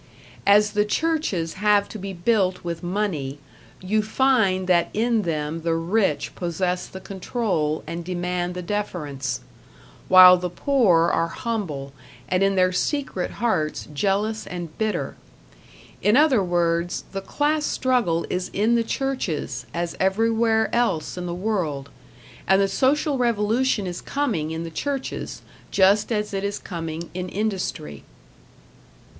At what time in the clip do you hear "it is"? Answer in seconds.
26.33-26.57